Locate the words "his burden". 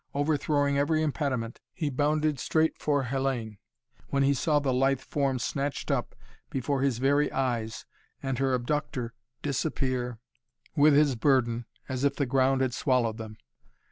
10.95-11.65